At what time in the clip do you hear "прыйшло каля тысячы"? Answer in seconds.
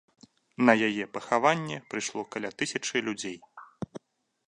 1.93-3.07